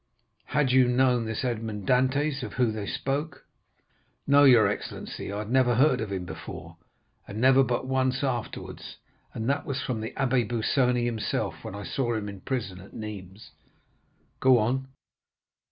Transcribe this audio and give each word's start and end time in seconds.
Had 0.45 0.71
you 0.71 0.87
known 0.87 1.25
this 1.25 1.45
Edmond 1.45 1.87
Dantès, 1.87 2.41
of 2.41 2.53
whom 2.53 2.73
they 2.73 2.87
spoke?" 2.87 3.45
"No, 4.25 4.45
your 4.45 4.67
excellency, 4.67 5.31
I 5.31 5.37
had 5.37 5.51
never 5.51 5.75
heard 5.75 6.01
of 6.01 6.11
him 6.11 6.25
before, 6.25 6.77
and 7.27 7.39
never 7.39 7.63
but 7.63 7.85
once 7.85 8.23
afterwards, 8.23 8.97
and 9.35 9.47
that 9.47 9.63
was 9.63 9.83
from 9.83 10.01
the 10.01 10.09
Abbé 10.13 10.49
Busoni 10.49 11.05
himself, 11.05 11.63
when 11.63 11.75
I 11.75 11.83
saw 11.83 12.15
him 12.15 12.27
in 12.29 12.35
the 12.37 12.41
prison 12.41 12.79
at 12.79 12.93
Nîmes." 12.95 13.51
"Go 14.39 14.57
on." 14.57 14.87